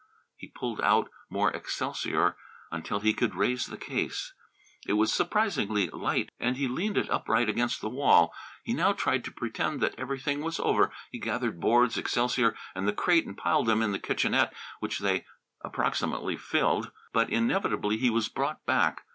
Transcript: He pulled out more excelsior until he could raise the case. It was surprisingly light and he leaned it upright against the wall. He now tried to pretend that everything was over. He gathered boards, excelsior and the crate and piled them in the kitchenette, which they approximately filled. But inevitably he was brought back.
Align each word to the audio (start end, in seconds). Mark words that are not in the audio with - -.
He 0.35 0.47
pulled 0.47 0.81
out 0.81 1.11
more 1.29 1.51
excelsior 1.51 2.35
until 2.71 3.01
he 3.01 3.13
could 3.13 3.35
raise 3.35 3.67
the 3.67 3.77
case. 3.77 4.33
It 4.87 4.93
was 4.93 5.13
surprisingly 5.13 5.89
light 5.91 6.31
and 6.39 6.57
he 6.57 6.67
leaned 6.67 6.97
it 6.97 7.07
upright 7.11 7.47
against 7.47 7.81
the 7.81 7.87
wall. 7.89 8.33
He 8.63 8.73
now 8.73 8.93
tried 8.93 9.23
to 9.25 9.31
pretend 9.31 9.79
that 9.81 9.93
everything 9.99 10.41
was 10.41 10.59
over. 10.59 10.91
He 11.11 11.19
gathered 11.19 11.59
boards, 11.61 11.99
excelsior 11.99 12.55
and 12.73 12.87
the 12.87 12.93
crate 12.93 13.27
and 13.27 13.37
piled 13.37 13.67
them 13.67 13.83
in 13.83 13.91
the 13.91 13.99
kitchenette, 13.99 14.51
which 14.79 15.01
they 15.01 15.23
approximately 15.63 16.35
filled. 16.35 16.89
But 17.13 17.29
inevitably 17.29 17.97
he 17.97 18.09
was 18.09 18.27
brought 18.27 18.65
back. 18.65 19.05